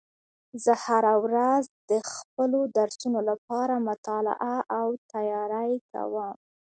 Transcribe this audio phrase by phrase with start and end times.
[0.63, 6.33] زه هره ورځ د خپلو درسونو لپاره مطالعه او تیاری کوم